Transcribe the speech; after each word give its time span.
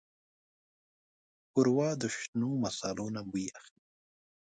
ښوروا 1.49 1.89
د 2.01 2.03
شنو 2.17 2.49
مصالو 2.63 3.05
نه 3.15 3.21
بوی 3.29 3.45
اخلي. 3.57 3.83